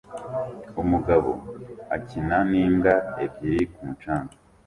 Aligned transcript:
Umugabo 0.81 1.31
akina 1.95 2.37
n'imbwa 2.49 2.93
ebyiri 3.23 3.63
ku 3.73 3.79
mucanga 3.87 4.33